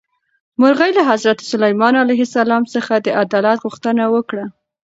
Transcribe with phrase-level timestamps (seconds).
[0.61, 4.45] مرغۍ له حضرت سلیمان علیه السلام څخه د عدالت غوښتنه وکړه.